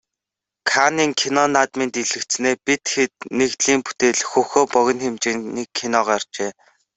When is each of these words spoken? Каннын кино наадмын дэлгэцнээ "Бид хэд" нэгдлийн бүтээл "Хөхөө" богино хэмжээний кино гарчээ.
Каннын 0.69 1.11
кино 1.19 1.43
наадмын 1.53 1.89
дэлгэцнээ 1.95 2.55
"Бид 2.65 2.83
хэд" 2.93 3.13
нэгдлийн 3.37 3.81
бүтээл 3.85 4.19
"Хөхөө" 4.31 4.63
богино 4.73 5.01
хэмжээний 5.05 5.67
кино 5.77 5.99
гарчээ. 6.09 6.49